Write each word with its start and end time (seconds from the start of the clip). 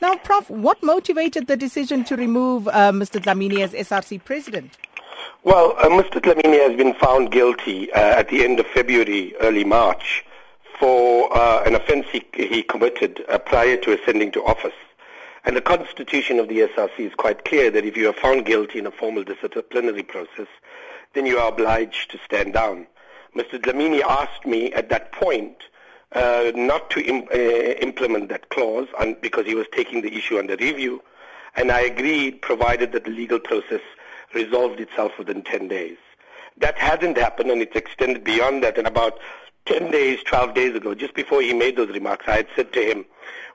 Now, 0.00 0.16
Prof, 0.16 0.48
what 0.50 0.82
motivated 0.82 1.46
the 1.46 1.56
decision 1.56 2.04
to 2.04 2.16
remove 2.16 2.68
uh, 2.68 2.92
Mr. 2.92 3.20
Dlamini 3.20 3.60
as 3.60 3.72
SRC 3.72 4.24
president? 4.24 4.76
Well, 5.42 5.74
uh, 5.78 5.88
Mr. 5.88 6.20
Dlamini 6.20 6.60
has 6.66 6.76
been 6.76 6.94
found 6.94 7.30
guilty 7.30 7.92
uh, 7.92 7.98
at 7.98 8.28
the 8.28 8.44
end 8.44 8.60
of 8.60 8.66
February, 8.66 9.34
early 9.40 9.64
March, 9.64 10.24
for 10.78 11.34
uh, 11.36 11.62
an 11.64 11.74
offence 11.74 12.06
he, 12.10 12.24
he 12.34 12.62
committed 12.62 13.24
uh, 13.28 13.38
prior 13.38 13.76
to 13.78 13.98
ascending 13.98 14.32
to 14.32 14.44
office. 14.44 14.74
And 15.44 15.56
the 15.56 15.62
constitution 15.62 16.38
of 16.38 16.48
the 16.48 16.58
SRC 16.60 16.98
is 17.00 17.14
quite 17.14 17.44
clear 17.44 17.70
that 17.70 17.84
if 17.84 17.96
you 17.96 18.08
are 18.08 18.14
found 18.14 18.44
guilty 18.44 18.78
in 18.78 18.86
a 18.86 18.90
formal 18.90 19.24
disciplinary 19.24 20.02
process, 20.02 20.48
then 21.14 21.26
you 21.26 21.38
are 21.38 21.48
obliged 21.48 22.10
to 22.10 22.18
stand 22.24 22.52
down. 22.54 22.86
Mr. 23.34 23.58
Dlamini 23.60 24.02
asked 24.02 24.46
me 24.46 24.72
at 24.72 24.88
that 24.90 25.12
point 25.12 25.56
uh, 26.12 26.52
not 26.54 26.90
to 26.90 27.00
Im- 27.00 27.28
uh, 27.32 27.74
implement 27.80 28.28
that 28.28 28.48
clause 28.50 28.88
because 29.20 29.46
he 29.46 29.54
was 29.54 29.66
taking 29.72 30.02
the 30.02 30.14
issue 30.16 30.38
under 30.38 30.56
review, 30.56 31.02
and 31.56 31.70
I 31.70 31.80
agreed 31.80 32.42
provided 32.42 32.92
that 32.92 33.04
the 33.04 33.10
legal 33.10 33.38
process 33.38 33.80
resolved 34.34 34.80
itself 34.80 35.12
within 35.18 35.42
10 35.42 35.68
days. 35.68 35.98
That 36.56 36.76
hasn't 36.78 37.16
happened, 37.16 37.50
and 37.50 37.62
it's 37.62 37.76
extended 37.76 38.24
beyond 38.24 38.62
that. 38.62 38.78
And 38.78 38.86
about 38.86 39.18
10 39.66 39.90
days, 39.90 40.20
12 40.24 40.54
days 40.54 40.74
ago, 40.74 40.94
just 40.94 41.14
before 41.14 41.42
he 41.42 41.52
made 41.54 41.76
those 41.76 41.88
remarks, 41.90 42.26
I 42.28 42.36
had 42.36 42.48
said 42.54 42.72
to 42.74 42.80
him, 42.82 43.04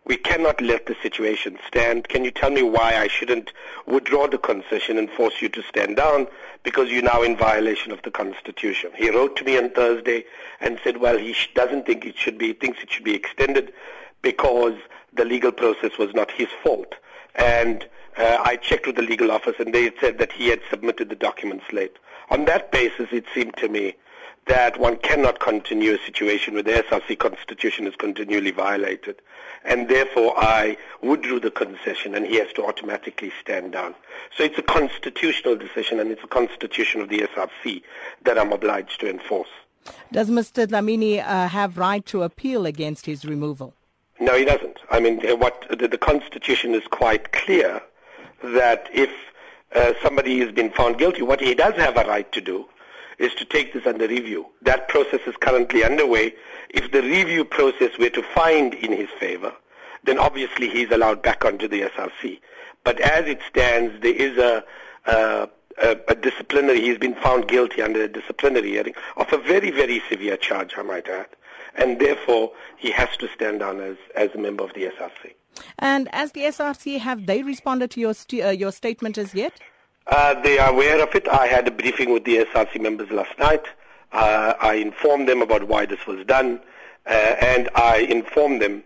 we 0.05 0.17
cannot 0.17 0.61
let 0.61 0.85
the 0.85 0.95
situation 1.01 1.57
stand. 1.67 2.07
Can 2.07 2.23
you 2.23 2.31
tell 2.31 2.51
me 2.51 2.61
why 2.61 2.95
I 2.95 3.07
shouldn't 3.07 3.51
withdraw 3.87 4.27
the 4.27 4.37
concession 4.37 4.97
and 4.97 5.09
force 5.09 5.41
you 5.41 5.49
to 5.49 5.63
stand 5.63 5.95
down 5.95 6.27
because 6.63 6.89
you're 6.89 7.01
now 7.01 7.23
in 7.23 7.35
violation 7.35 7.91
of 7.91 8.01
the 8.03 8.11
Constitution? 8.11 8.91
He 8.95 9.09
wrote 9.09 9.35
to 9.37 9.43
me 9.43 9.57
on 9.57 9.71
Thursday 9.71 10.25
and 10.59 10.79
said, 10.83 10.97
well, 10.97 11.17
he 11.17 11.35
doesn't 11.55 11.87
think 11.87 12.05
it 12.05 12.17
should 12.17 12.37
be, 12.37 12.53
thinks 12.53 12.83
it 12.83 12.91
should 12.91 13.03
be 13.03 13.15
extended 13.15 13.73
because 14.21 14.75
the 15.13 15.25
legal 15.25 15.51
process 15.51 15.97
was 15.97 16.13
not 16.13 16.29
his 16.31 16.49
fault. 16.63 16.93
And 17.35 17.87
uh, 18.17 18.37
I 18.43 18.57
checked 18.57 18.85
with 18.85 18.97
the 18.97 19.01
legal 19.01 19.31
office 19.31 19.55
and 19.59 19.73
they 19.73 19.91
said 19.99 20.19
that 20.19 20.31
he 20.31 20.49
had 20.49 20.61
submitted 20.69 21.09
the 21.09 21.15
documents 21.15 21.65
late. 21.73 21.97
On 22.29 22.45
that 22.45 22.71
basis, 22.71 23.09
it 23.11 23.25
seemed 23.33 23.57
to 23.57 23.69
me 23.69 23.95
that 24.47 24.79
one 24.79 24.97
cannot 24.97 25.39
continue 25.39 25.93
a 25.93 26.05
situation 26.05 26.53
where 26.53 26.63
the 26.63 26.71
SRC 26.71 27.17
constitution 27.17 27.87
is 27.87 27.95
continually 27.95 28.51
violated. 28.51 29.21
And 29.63 29.89
therefore 29.89 30.33
I 30.37 30.77
withdrew 31.01 31.39
the 31.39 31.49
concession 31.49 32.13
and 32.13 32.25
he 32.27 32.35
has 32.37 32.53
to 32.53 32.65
automatically 32.65 33.31
stand 33.41 33.71
down. 33.71 33.95
So 34.37 34.43
it's 34.43 34.57
a 34.59 34.63
constitutional 34.63 35.55
decision 35.55 35.99
and 35.99 36.11
it's 36.11 36.23
a 36.23 36.27
constitution 36.27 37.01
of 37.01 37.09
the 37.09 37.21
SRC 37.21 37.81
that 38.23 38.37
I'm 38.37 38.51
obliged 38.51 38.99
to 38.99 39.09
enforce. 39.09 39.49
Does 40.11 40.29
Mr. 40.29 40.67
Dlamini 40.67 41.19
uh, 41.19 41.47
have 41.47 41.77
right 41.77 42.05
to 42.07 42.23
appeal 42.23 42.65
against 42.65 43.05
his 43.05 43.25
removal? 43.25 43.73
No, 44.19 44.37
he 44.37 44.45
doesn't. 44.45 44.77
I 44.91 44.99
mean, 44.99 45.19
what 45.39 45.65
the, 45.77 45.87
the 45.87 45.97
Constitution 45.97 46.73
is 46.73 46.83
quite 46.89 47.31
clear 47.31 47.81
that 48.43 48.87
if 48.93 49.09
uh, 49.75 49.93
somebody 50.01 50.39
has 50.39 50.51
been 50.51 50.71
found 50.71 50.97
guilty, 50.97 51.21
what 51.21 51.41
he 51.41 51.53
does 51.53 51.75
have 51.75 51.97
a 51.97 52.05
right 52.05 52.31
to 52.31 52.41
do 52.41 52.65
is 53.19 53.33
to 53.35 53.45
take 53.45 53.73
this 53.73 53.85
under 53.85 54.07
review. 54.07 54.45
That 54.61 54.87
process 54.87 55.21
is 55.25 55.35
currently 55.39 55.83
underway. 55.83 56.33
If 56.69 56.91
the 56.91 57.01
review 57.01 57.45
process 57.45 57.97
were 57.97 58.09
to 58.09 58.23
find 58.23 58.73
in 58.73 58.91
his 58.91 59.09
favor, 59.19 59.53
then 60.03 60.19
obviously 60.19 60.69
he's 60.69 60.91
allowed 60.91 61.21
back 61.21 61.45
onto 61.45 61.67
the 61.67 61.81
SRC. 61.81 62.39
But 62.83 62.99
as 62.99 63.27
it 63.27 63.39
stands, 63.49 64.01
there 64.01 64.13
is 64.13 64.37
a, 64.37 64.63
a, 65.05 65.49
a, 66.07 66.15
disciplinary, 66.15 66.81
he's 66.81 66.97
been 66.97 67.15
found 67.15 67.47
guilty 67.47 67.81
under 67.81 68.03
a 68.03 68.07
disciplinary 68.07 68.69
hearing 68.69 68.93
of 69.17 69.31
a 69.33 69.37
very, 69.37 69.71
very 69.71 70.01
severe 70.09 70.37
charge, 70.37 70.73
I 70.77 70.83
might 70.83 71.07
add. 71.07 71.27
And 71.75 71.99
therefore, 71.99 72.51
he 72.77 72.91
has 72.91 73.17
to 73.17 73.27
stand 73.29 73.59
down 73.59 73.81
as, 73.81 73.97
as 74.15 74.29
a 74.35 74.37
member 74.37 74.63
of 74.63 74.73
the 74.73 74.85
SRC. 74.85 75.33
And 75.79 76.07
as 76.13 76.31
the 76.33 76.41
SRC, 76.41 76.99
have 76.99 77.25
they 77.25 77.43
responded 77.43 77.91
to 77.91 77.99
your, 77.99 78.13
st- 78.13 78.45
uh, 78.45 78.49
your 78.49 78.71
statement 78.71 79.17
as 79.17 79.33
yet? 79.33 79.59
Uh, 80.07 80.39
they 80.41 80.59
are 80.59 80.71
aware 80.71 81.01
of 81.01 81.15
it. 81.15 81.27
I 81.27 81.47
had 81.47 81.67
a 81.67 81.71
briefing 81.71 82.13
with 82.13 82.25
the 82.25 82.45
SRC 82.45 82.79
members 82.79 83.09
last 83.09 83.37
night. 83.39 83.63
Uh, 84.11 84.53
I 84.61 84.75
informed 84.75 85.27
them 85.27 85.41
about 85.41 85.67
why 85.67 85.85
this 85.85 86.05
was 86.05 86.25
done, 86.25 86.59
uh, 87.07 87.09
and 87.09 87.69
I 87.75 87.97
informed 88.09 88.61
them 88.61 88.83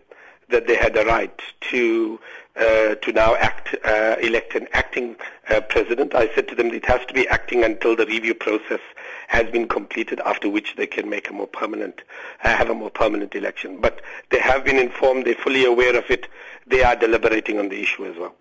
that 0.47 0.65
they 0.65 0.75
had 0.75 0.93
the 0.93 1.05
right 1.05 1.37
to 1.71 2.19
uh, 2.55 2.95
to 2.95 3.11
now 3.13 3.35
act, 3.35 3.75
uh, 3.85 4.15
elect 4.21 4.53
an 4.55 4.67
acting 4.73 5.15
uh, 5.49 5.61
president. 5.61 6.13
I 6.13 6.33
said 6.35 6.47
to 6.49 6.55
them 6.55 6.67
it 6.73 6.85
has 6.85 7.05
to 7.05 7.13
be 7.13 7.27
acting 7.27 7.63
until 7.63 7.95
the 7.95 8.05
review 8.05 8.33
process 8.33 8.81
has 9.27 9.49
been 9.51 9.67
completed, 9.67 10.19
after 10.25 10.49
which 10.49 10.75
they 10.75 10.87
can 10.87 11.09
make 11.09 11.29
a 11.29 11.33
more 11.33 11.47
permanent, 11.47 12.01
have 12.39 12.69
a 12.69 12.73
more 12.73 12.89
permanent 12.89 13.35
election. 13.35 13.79
But 13.79 14.01
they 14.29 14.39
have 14.39 14.65
been 14.65 14.77
informed. 14.77 15.25
They're 15.25 15.35
fully 15.35 15.63
aware 15.63 15.95
of 15.95 16.09
it. 16.09 16.27
They 16.67 16.83
are 16.83 16.95
deliberating 16.95 17.59
on 17.59 17.69
the 17.69 17.81
issue 17.81 18.05
as 18.05 18.17
well. 18.17 18.35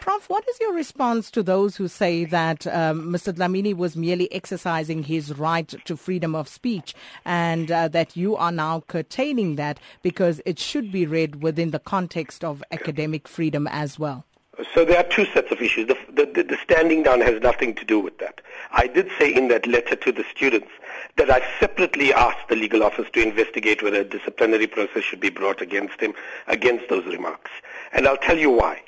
Prof, 0.00 0.28
what 0.28 0.46
is 0.48 0.60
your 0.60 0.74
response 0.74 1.30
to 1.30 1.42
those 1.42 1.76
who 1.76 1.88
say 1.88 2.24
that 2.26 2.66
um, 2.66 3.12
Mr. 3.12 3.32
Dlamini 3.32 3.74
was 3.74 3.96
merely 3.96 4.30
exercising 4.32 5.04
his 5.04 5.36
right 5.38 5.74
to 5.84 5.96
freedom 5.96 6.34
of 6.34 6.48
speech 6.48 6.94
and 7.24 7.70
uh, 7.70 7.88
that 7.88 8.16
you 8.16 8.36
are 8.36 8.52
now 8.52 8.80
curtailing 8.86 9.56
that 9.56 9.78
because 10.02 10.40
it 10.44 10.58
should 10.58 10.92
be 10.92 11.06
read 11.06 11.42
within 11.42 11.70
the 11.70 11.78
context 11.78 12.44
of 12.44 12.62
academic 12.70 13.26
freedom 13.28 13.66
as 13.68 13.98
well? 13.98 14.24
So 14.72 14.84
there 14.84 14.98
are 14.98 15.08
two 15.08 15.24
sets 15.26 15.50
of 15.50 15.60
issues. 15.60 15.88
The, 15.88 15.96
the, 16.12 16.42
the, 16.42 16.56
standing 16.62 17.02
down 17.02 17.20
has 17.22 17.40
nothing 17.42 17.74
to 17.74 17.84
do 17.84 17.98
with 17.98 18.18
that. 18.18 18.40
I 18.72 18.86
did 18.86 19.08
say 19.18 19.34
in 19.34 19.48
that 19.48 19.66
letter 19.66 19.96
to 19.96 20.12
the 20.12 20.24
students 20.24 20.68
that 21.16 21.30
I 21.30 21.42
separately 21.58 22.12
asked 22.12 22.48
the 22.48 22.56
legal 22.56 22.82
office 22.82 23.08
to 23.12 23.22
investigate 23.22 23.82
whether 23.82 24.00
a 24.00 24.04
disciplinary 24.04 24.66
process 24.66 25.02
should 25.02 25.20
be 25.20 25.30
brought 25.30 25.60
against 25.60 26.00
him, 26.00 26.14
against 26.46 26.88
those 26.88 27.04
remarks. 27.06 27.50
And 27.92 28.06
I'll 28.06 28.16
tell 28.16 28.38
you 28.38 28.50
why 28.50 28.82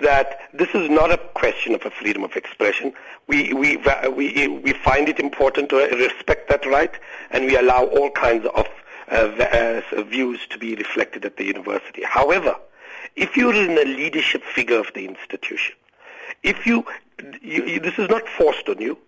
that 0.00 0.40
this 0.52 0.68
is 0.74 0.88
not 0.88 1.10
a 1.10 1.18
question 1.34 1.74
of 1.74 1.84
a 1.84 1.90
freedom 1.90 2.24
of 2.24 2.36
expression. 2.36 2.92
We, 3.26 3.52
we, 3.52 3.76
we, 3.76 4.48
we 4.48 4.72
find 4.72 5.08
it 5.08 5.18
important 5.18 5.68
to 5.70 5.76
respect 5.76 6.48
that 6.48 6.64
right, 6.66 6.92
and 7.30 7.44
we 7.46 7.56
allow 7.56 7.84
all 7.86 8.10
kinds 8.10 8.46
of 8.54 8.66
uh, 9.10 9.82
uh, 9.92 10.02
views 10.02 10.40
to 10.50 10.58
be 10.58 10.74
reflected 10.74 11.24
at 11.24 11.36
the 11.36 11.44
university. 11.44 12.02
However, 12.04 12.54
if 13.16 13.36
you're 13.36 13.54
in 13.54 13.72
a 13.78 13.84
leadership 13.84 14.42
figure 14.44 14.78
of 14.78 14.92
the 14.94 15.04
institution, 15.06 15.74
if 16.42 16.66
you, 16.66 16.84
you, 17.42 17.64
you 17.64 17.80
this 17.80 17.98
is 17.98 18.08
not 18.08 18.28
forced 18.28 18.68
on 18.68 18.80
you, 18.80 18.98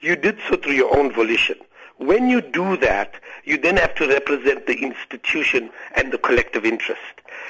you 0.00 0.16
did 0.16 0.38
so 0.48 0.56
through 0.56 0.72
your 0.72 0.96
own 0.96 1.12
volition. 1.12 1.56
When 1.98 2.30
you 2.30 2.40
do 2.40 2.78
that, 2.78 3.14
you 3.44 3.58
then 3.58 3.76
have 3.76 3.94
to 3.96 4.08
represent 4.08 4.66
the 4.66 4.82
institution 4.82 5.70
and 5.94 6.10
the 6.10 6.18
collective 6.18 6.64
interest. 6.64 7.00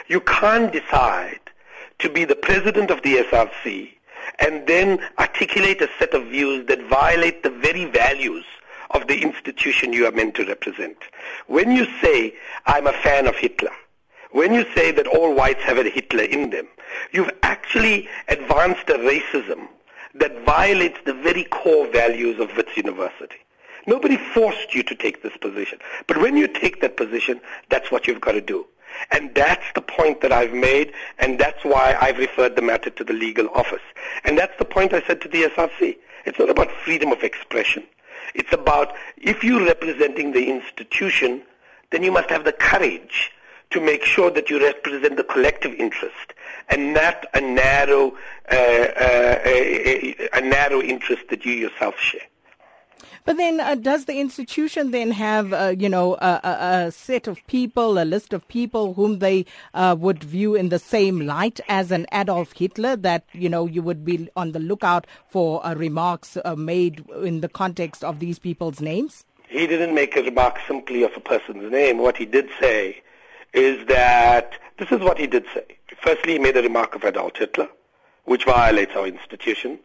You 0.08 0.20
can't 0.20 0.72
decide 0.72 1.38
to 2.00 2.08
be 2.08 2.24
the 2.24 2.36
president 2.36 2.90
of 2.90 3.02
the 3.02 3.16
SRC 3.16 3.90
and 4.38 4.66
then 4.66 5.00
articulate 5.18 5.80
a 5.82 5.88
set 5.98 6.14
of 6.14 6.26
views 6.26 6.66
that 6.66 6.82
violate 6.88 7.42
the 7.42 7.50
very 7.50 7.84
values 7.84 8.44
of 8.90 9.06
the 9.06 9.22
institution 9.22 9.92
you 9.92 10.06
are 10.06 10.12
meant 10.12 10.34
to 10.34 10.44
represent. 10.44 10.96
When 11.46 11.70
you 11.70 11.86
say, 12.00 12.34
I'm 12.66 12.86
a 12.86 12.92
fan 12.92 13.26
of 13.26 13.36
Hitler, 13.36 13.72
when 14.32 14.54
you 14.54 14.64
say 14.74 14.92
that 14.92 15.06
all 15.06 15.34
whites 15.34 15.62
have 15.62 15.78
a 15.78 15.88
Hitler 15.88 16.24
in 16.24 16.50
them, 16.50 16.68
you've 17.12 17.30
actually 17.42 18.08
advanced 18.28 18.88
a 18.88 18.94
racism 18.94 19.68
that 20.14 20.44
violates 20.44 20.98
the 21.04 21.14
very 21.14 21.44
core 21.44 21.86
values 21.90 22.40
of 22.40 22.56
Wits 22.56 22.76
University. 22.76 23.36
Nobody 23.86 24.16
forced 24.16 24.74
you 24.74 24.82
to 24.84 24.94
take 24.94 25.22
this 25.22 25.36
position. 25.36 25.78
But 26.06 26.18
when 26.18 26.36
you 26.36 26.46
take 26.46 26.80
that 26.80 26.96
position, 26.96 27.40
that's 27.70 27.90
what 27.90 28.06
you've 28.06 28.20
got 28.20 28.32
to 28.32 28.40
do. 28.40 28.66
And 29.10 29.34
that's 29.34 29.64
the 29.74 29.82
point 29.82 30.20
that 30.20 30.32
I've 30.32 30.52
made, 30.52 30.92
and 31.18 31.38
that's 31.38 31.64
why 31.64 31.96
I've 32.00 32.18
referred 32.18 32.56
the 32.56 32.62
matter 32.62 32.90
to 32.90 33.04
the 33.04 33.12
legal 33.12 33.48
office. 33.54 33.82
And 34.24 34.38
that's 34.38 34.56
the 34.58 34.64
point 34.64 34.92
I 34.92 35.02
said 35.02 35.20
to 35.22 35.28
the 35.28 35.42
SRC. 35.42 35.96
It's 36.24 36.38
not 36.38 36.50
about 36.50 36.70
freedom 36.70 37.12
of 37.12 37.22
expression. 37.22 37.84
It's 38.34 38.52
about 38.52 38.94
if 39.16 39.42
you're 39.42 39.64
representing 39.64 40.32
the 40.32 40.48
institution, 40.48 41.42
then 41.90 42.02
you 42.02 42.12
must 42.12 42.30
have 42.30 42.44
the 42.44 42.52
courage 42.52 43.32
to 43.70 43.80
make 43.80 44.04
sure 44.04 44.30
that 44.30 44.50
you 44.50 44.60
represent 44.60 45.16
the 45.16 45.24
collective 45.24 45.74
interest 45.74 46.34
and 46.68 46.92
not 46.92 47.26
a 47.34 47.40
narrow, 47.40 48.12
uh, 48.50 48.54
uh, 48.54 49.38
a, 49.44 50.28
a 50.32 50.40
narrow 50.40 50.80
interest 50.80 51.22
that 51.30 51.44
you 51.44 51.52
yourself 51.52 51.98
share. 51.98 52.20
But 53.24 53.36
then, 53.36 53.60
uh, 53.60 53.74
does 53.74 54.06
the 54.06 54.18
institution 54.18 54.92
then 54.92 55.10
have, 55.10 55.52
uh, 55.52 55.74
you 55.78 55.88
know, 55.88 56.14
a, 56.14 56.86
a, 56.86 56.90
set 56.90 57.26
of 57.28 57.46
people, 57.46 57.98
a 57.98 58.04
list 58.04 58.32
of 58.32 58.46
people 58.48 58.94
whom 58.94 59.18
they 59.18 59.44
uh, 59.74 59.94
would 59.98 60.24
view 60.24 60.54
in 60.54 60.70
the 60.70 60.78
same 60.78 61.20
light 61.20 61.60
as 61.68 61.90
an 61.90 62.06
Adolf 62.12 62.52
Hitler? 62.52 62.96
That 62.96 63.24
you 63.32 63.48
know, 63.48 63.66
you 63.66 63.82
would 63.82 64.04
be 64.04 64.28
on 64.36 64.52
the 64.52 64.58
lookout 64.58 65.06
for 65.28 65.64
uh, 65.64 65.74
remarks 65.74 66.38
uh, 66.44 66.56
made 66.56 67.04
in 67.22 67.40
the 67.40 67.48
context 67.48 68.02
of 68.02 68.20
these 68.20 68.38
people's 68.38 68.80
names. 68.80 69.24
He 69.48 69.66
didn't 69.66 69.94
make 69.94 70.16
a 70.16 70.22
remark 70.22 70.58
simply 70.66 71.02
of 71.02 71.12
a 71.16 71.20
person's 71.20 71.70
name. 71.70 71.98
What 71.98 72.16
he 72.16 72.24
did 72.24 72.48
say 72.58 73.02
is 73.52 73.86
that 73.88 74.54
this 74.78 74.90
is 74.92 75.00
what 75.00 75.18
he 75.18 75.26
did 75.26 75.44
say. 75.52 75.64
Firstly, 76.00 76.34
he 76.34 76.38
made 76.38 76.56
a 76.56 76.62
remark 76.62 76.94
of 76.94 77.04
Adolf 77.04 77.36
Hitler, 77.36 77.68
which 78.24 78.44
violates 78.44 78.94
our 78.96 79.06
institution. 79.06 79.78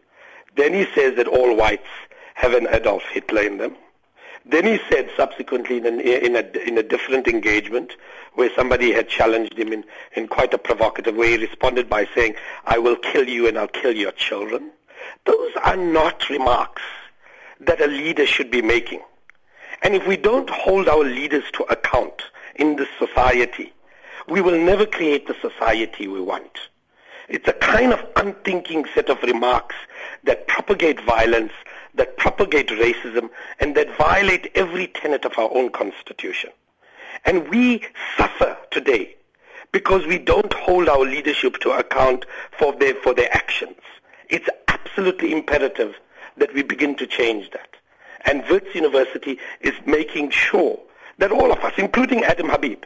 Then 0.56 0.72
he 0.72 0.86
says 0.94 1.16
that 1.16 1.26
all 1.26 1.54
whites 1.54 1.88
have 2.36 2.52
an 2.52 2.68
Adolf 2.70 3.02
Hitler 3.12 3.42
in 3.42 3.56
them. 3.56 3.74
Then 4.44 4.64
he 4.64 4.78
said 4.88 5.10
subsequently 5.16 5.78
in, 5.78 5.86
an, 5.86 6.00
in, 6.00 6.36
a, 6.36 6.68
in 6.68 6.78
a 6.78 6.82
different 6.82 7.26
engagement 7.26 7.96
where 8.34 8.50
somebody 8.54 8.92
had 8.92 9.08
challenged 9.08 9.58
him 9.58 9.72
in, 9.72 9.84
in 10.14 10.28
quite 10.28 10.54
a 10.54 10.58
provocative 10.58 11.16
way. 11.16 11.30
He 11.30 11.46
responded 11.46 11.88
by 11.88 12.06
saying, 12.14 12.34
I 12.66 12.78
will 12.78 12.96
kill 12.96 13.26
you 13.26 13.48
and 13.48 13.58
I'll 13.58 13.66
kill 13.66 13.96
your 13.96 14.12
children. 14.12 14.70
Those 15.24 15.52
are 15.64 15.76
not 15.76 16.28
remarks 16.28 16.82
that 17.60 17.80
a 17.80 17.86
leader 17.86 18.26
should 18.26 18.50
be 18.50 18.62
making. 18.62 19.00
And 19.82 19.94
if 19.94 20.06
we 20.06 20.16
don't 20.16 20.50
hold 20.50 20.88
our 20.88 21.04
leaders 21.04 21.44
to 21.54 21.64
account 21.64 22.22
in 22.54 22.76
this 22.76 22.88
society, 22.98 23.72
we 24.28 24.40
will 24.40 24.58
never 24.58 24.84
create 24.84 25.26
the 25.26 25.36
society 25.40 26.06
we 26.06 26.20
want. 26.20 26.58
It's 27.28 27.48
a 27.48 27.52
kind 27.54 27.92
of 27.92 28.06
unthinking 28.14 28.86
set 28.94 29.08
of 29.08 29.20
remarks 29.22 29.74
that 30.24 30.46
propagate 30.46 31.00
violence, 31.00 31.52
that 31.96 32.16
propagate 32.16 32.68
racism, 32.68 33.30
and 33.60 33.74
that 33.74 33.96
violate 33.96 34.50
every 34.54 34.86
tenet 34.88 35.24
of 35.24 35.38
our 35.38 35.50
own 35.52 35.70
constitution. 35.70 36.50
And 37.24 37.48
we 37.48 37.82
suffer 38.16 38.56
today 38.70 39.16
because 39.72 40.06
we 40.06 40.18
don't 40.18 40.52
hold 40.52 40.88
our 40.88 41.04
leadership 41.04 41.58
to 41.60 41.70
account 41.70 42.24
for 42.58 42.72
their, 42.74 42.94
for 42.94 43.14
their 43.14 43.34
actions. 43.34 43.76
It's 44.28 44.48
absolutely 44.68 45.32
imperative 45.32 45.94
that 46.36 46.54
we 46.54 46.62
begin 46.62 46.96
to 46.96 47.06
change 47.06 47.50
that. 47.50 47.68
And 48.24 48.44
Wits 48.48 48.74
University 48.74 49.38
is 49.60 49.74
making 49.86 50.30
sure 50.30 50.78
that 51.18 51.32
all 51.32 51.52
of 51.52 51.58
us, 51.60 51.72
including 51.78 52.24
Adam 52.24 52.48
Habib, 52.48 52.84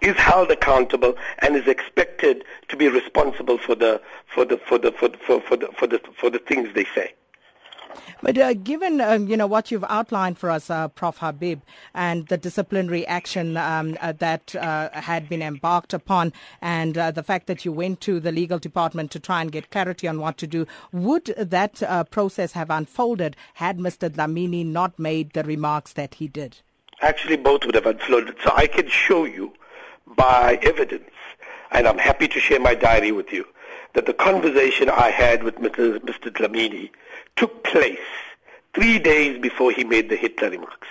is 0.00 0.16
held 0.16 0.50
accountable 0.50 1.14
and 1.40 1.56
is 1.56 1.66
expected 1.66 2.44
to 2.68 2.76
be 2.76 2.88
responsible 2.88 3.58
for 3.58 3.74
the 3.74 4.00
for 4.26 4.44
the 4.44 4.56
for 4.58 4.78
the 4.78 4.92
for, 4.92 5.10
for, 5.26 5.40
for 5.40 5.56
the 5.56 5.68
for 5.76 5.86
the 5.86 6.00
for 6.16 6.30
the 6.30 6.38
things 6.38 6.68
they 6.74 6.84
say. 6.94 7.12
But 8.20 8.36
uh, 8.36 8.54
given 8.54 9.00
um, 9.00 9.28
you 9.28 9.36
know 9.36 9.46
what 9.46 9.70
you've 9.70 9.84
outlined 9.84 10.38
for 10.38 10.50
us, 10.50 10.70
uh, 10.70 10.88
Prof. 10.88 11.18
Habib, 11.18 11.60
and 11.94 12.26
the 12.26 12.36
disciplinary 12.36 13.06
action 13.06 13.56
um, 13.56 13.96
uh, 14.00 14.12
that 14.18 14.56
uh, 14.56 14.88
had 14.92 15.28
been 15.28 15.42
embarked 15.42 15.94
upon, 15.94 16.32
and 16.60 16.98
uh, 16.98 17.10
the 17.12 17.22
fact 17.22 17.46
that 17.46 17.64
you 17.64 17.70
went 17.72 18.00
to 18.02 18.18
the 18.18 18.32
legal 18.32 18.58
department 18.58 19.12
to 19.12 19.20
try 19.20 19.40
and 19.40 19.52
get 19.52 19.70
clarity 19.70 20.08
on 20.08 20.18
what 20.18 20.36
to 20.38 20.48
do, 20.48 20.66
would 20.92 21.26
that 21.36 21.80
uh, 21.82 22.02
process 22.04 22.52
have 22.52 22.70
unfolded 22.70 23.36
had 23.54 23.78
Mr. 23.78 24.10
Dlamini 24.10 24.66
not 24.66 24.98
made 24.98 25.32
the 25.32 25.44
remarks 25.44 25.92
that 25.92 26.14
he 26.14 26.26
did? 26.26 26.58
Actually, 27.00 27.36
both 27.36 27.64
would 27.64 27.76
have 27.76 27.86
unfolded. 27.86 28.34
So 28.42 28.50
I 28.54 28.66
can 28.66 28.88
show 28.88 29.24
you 29.24 29.52
by 30.16 30.58
evidence, 30.62 31.10
and 31.70 31.86
I'm 31.86 31.98
happy 31.98 32.26
to 32.26 32.40
share 32.40 32.58
my 32.58 32.74
diary 32.74 33.12
with 33.12 33.32
you, 33.32 33.46
that 33.94 34.06
the 34.06 34.14
conversation 34.14 34.90
I 34.90 35.10
had 35.10 35.44
with 35.44 35.56
Mr. 35.56 36.00
Mr. 36.00 36.32
Dlamini 36.32 36.90
took 37.38 37.64
place 37.64 37.98
three 38.74 38.98
days 38.98 39.40
before 39.40 39.70
he 39.70 39.84
made 39.84 40.08
the 40.08 40.16
Hitler 40.16 40.50
remarks. 40.50 40.88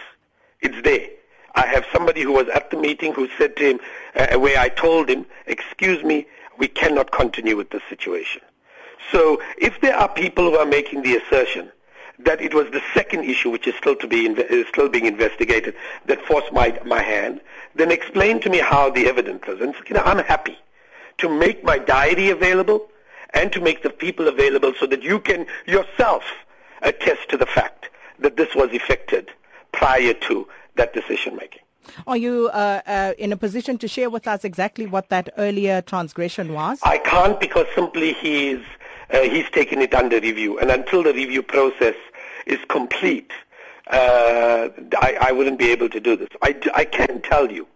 It's 0.62 0.82
there. 0.84 1.08
I 1.56 1.66
have 1.68 1.86
somebody 1.92 2.22
who 2.22 2.34
was 2.34 2.48
at 2.50 2.72
the 2.72 2.78
meeting 2.78 3.14
who 3.14 3.28
said 3.38 3.56
to 3.58 3.64
him, 3.72 3.80
uh, 4.16 4.40
where 4.40 4.60
I 4.60 4.70
told 4.70 5.10
him, 5.10 5.26
excuse 5.48 6.04
me, 6.04 6.26
we 6.58 6.68
cannot 6.68 7.12
continue 7.12 7.58
with 7.58 7.70
this 7.72 7.82
situation. 7.90 8.42
So 9.12 9.42
if 9.58 9.80
there 9.82 9.96
are 9.96 10.10
people 10.10 10.52
who 10.52 10.58
are 10.58 10.66
making 10.66 11.02
the 11.02 11.18
assertion 11.18 11.72
that 12.20 12.42
it 12.42 12.54
was 12.54 12.70
the 12.72 12.82
second 12.94 13.26
issue, 13.26 13.50
which 13.50 13.68
is 13.68 13.76
still 13.76 13.96
to 13.96 14.08
be 14.08 14.26
is 14.26 14.68
still 14.68 14.90
being 14.90 15.06
investigated, 15.06 15.76
that 16.06 16.22
forced 16.26 16.52
my 16.52 16.80
my 16.86 17.02
hand, 17.02 17.42
then 17.76 17.92
explain 17.92 18.40
to 18.42 18.50
me 18.50 18.58
how 18.58 18.90
the 18.90 19.08
evidence 19.08 19.44
is. 19.48 19.62
And 19.62 19.76
you 19.88 19.96
know, 19.96 20.02
I'm 20.04 20.20
happy 20.20 20.58
to 21.20 21.30
make 21.30 21.64
my 21.64 21.78
diary 21.78 22.30
available 22.30 22.90
and 23.34 23.52
to 23.52 23.62
make 23.62 23.84
the 23.84 23.90
people 23.90 24.28
available 24.28 24.74
so 24.80 24.86
that 24.88 25.04
you 25.04 25.20
can 25.20 25.46
yourself 25.66 26.24
attest 26.82 27.30
to 27.30 27.38
the 27.38 27.46
fact 27.46 27.90
that 28.20 28.38
this 28.38 28.56
was 28.56 28.70
effected 28.72 29.32
prior 29.72 30.14
to 30.14 30.48
that 30.76 30.94
decision 30.94 31.36
making. 31.36 31.62
Are 32.06 32.18
you 32.18 32.50
uh, 32.54 32.82
uh, 32.86 33.14
in 33.18 33.32
a 33.32 33.38
position 33.38 33.78
to 33.80 33.88
share 33.88 34.10
with 34.10 34.28
us 34.28 34.44
exactly 34.44 34.86
what 34.86 35.10
that 35.10 35.30
earlier 35.38 35.82
transgression 35.82 36.54
was? 36.54 36.80
I 36.84 36.98
can't 36.98 37.40
because 37.40 37.66
simply 37.74 38.14
he's 38.14 38.60
uh, 39.10 39.22
he's 39.22 39.50
taken 39.50 39.82
it 39.82 39.94
under 39.94 40.20
review, 40.20 40.60
and 40.60 40.70
until 40.70 41.02
the 41.02 41.14
review 41.14 41.42
process 41.42 41.96
is 42.46 42.60
complete, 42.68 43.32
uh, 43.90 44.68
I, 45.00 45.18
I 45.22 45.32
wouldn't 45.32 45.58
be 45.58 45.72
able 45.72 45.88
to 45.90 46.00
do 46.02 46.18
this. 46.18 46.28
I, 46.42 46.58
I 46.76 46.84
can 46.84 47.22
tell 47.22 47.50
you 47.50 47.68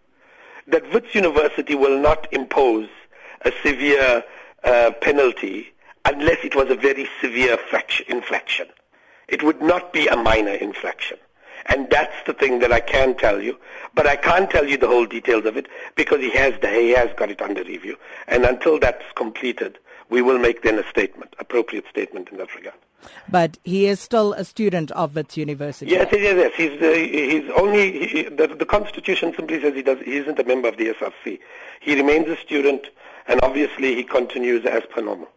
that 0.68 0.92
Wits 0.94 1.16
University 1.16 1.74
will 1.74 1.98
not 1.98 2.28
impose 2.34 2.90
a 3.46 3.52
severe 3.64 4.24
uh, 4.64 4.92
penalty 5.02 5.74
unless 6.06 6.38
it 6.44 6.56
was 6.56 6.70
a 6.70 6.76
very 6.76 7.08
severe 7.22 7.58
infraction. 8.08 8.68
It 9.28 9.44
would 9.44 9.62
not 9.62 9.94
be 9.94 10.08
a 10.08 10.16
minor 10.16 10.54
infraction. 10.54 11.18
And 11.68 11.90
that's 11.90 12.16
the 12.26 12.34
thing 12.34 12.60
that 12.60 12.72
I 12.72 12.80
can 12.80 13.16
tell 13.16 13.42
you. 13.42 13.58
But 13.94 14.08
I 14.08 14.16
can't 14.16 14.50
tell 14.50 14.68
you 14.68 14.78
the 14.78 14.88
whole 14.88 15.06
details 15.06 15.46
of 15.46 15.58
it 15.58 15.68
because 15.96 16.20
he 16.20 16.32
has, 16.32 16.54
he 16.62 16.90
has 16.90 17.10
got 17.16 17.30
it 17.30 17.42
under 17.42 17.64
review. 17.64 17.98
And 18.28 18.46
until 18.46 18.80
that's 18.80 19.06
completed, 19.16 19.78
we 20.12 20.22
will 20.22 20.38
make 20.38 20.62
then 20.62 20.78
a 20.78 20.88
statement, 20.90 21.34
appropriate 21.40 21.86
statement 21.90 22.30
in 22.30 22.38
that 22.38 22.54
regard. 22.54 22.76
But 23.30 23.58
he 23.64 23.88
is 23.88 24.00
still 24.00 24.34
a 24.34 24.44
student 24.46 24.92
of 24.92 25.16
Wits 25.16 25.38
University. 25.38 25.90
Yes, 25.90 26.10
yes, 26.12 26.36
yes. 26.38 26.54
He's, 26.56 26.82
uh, 26.82 26.94
he's 26.94 27.50
only, 27.58 28.08
he, 28.08 28.24
the, 28.24 28.48
the 28.48 28.66
Constitution 28.66 29.34
simply 29.36 29.60
says 29.60 29.74
he, 29.74 29.82
does, 29.82 30.00
he 30.02 30.18
isn't 30.18 30.38
a 30.38 30.44
member 30.44 30.68
of 30.68 30.78
the 30.78 30.90
SRC. 30.90 31.40
He 31.80 31.96
remains 31.96 32.28
a 32.28 32.38
student 32.38 32.90
and 33.28 33.40
obviously 33.42 33.96
he 33.96 34.04
continues 34.04 34.66
as 34.66 34.84
per 34.94 35.02
normal. 35.02 35.30